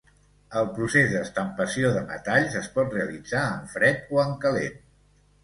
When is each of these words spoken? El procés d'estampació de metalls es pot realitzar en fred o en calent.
El 0.59 0.69
procés 0.77 1.11
d'estampació 1.11 1.91
de 1.97 2.01
metalls 2.13 2.57
es 2.63 2.71
pot 2.79 2.97
realitzar 2.97 3.45
en 3.53 3.71
fred 3.77 4.11
o 4.19 4.25
en 4.27 4.35
calent. 4.49 4.83